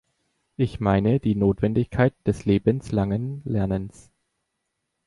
[0.57, 4.09] Ich meine die Notwendigkeit des lebenslangen Lernens.